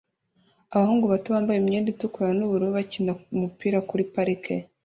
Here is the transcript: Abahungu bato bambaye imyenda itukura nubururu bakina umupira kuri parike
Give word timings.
Abahungu 0.73 1.05
bato 1.13 1.27
bambaye 1.35 1.57
imyenda 1.59 1.89
itukura 1.93 2.29
nubururu 2.37 2.75
bakina 2.77 3.11
umupira 3.35 3.77
kuri 3.89 4.03
parike 4.13 4.55